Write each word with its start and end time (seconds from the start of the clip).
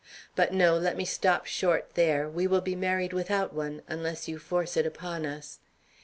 But 0.35 0.51
no, 0.51 0.75
let 0.79 0.97
me 0.97 1.05
stop 1.05 1.45
short 1.45 1.91
there. 1.93 2.27
We 2.27 2.47
will 2.47 2.59
be 2.61 2.75
married 2.75 3.13
without 3.13 3.53
one, 3.53 3.83
unless 3.87 4.27
you 4.27 4.39
force 4.39 4.75
it 4.75 4.87
upon 4.87 5.27
us. 5.27 5.59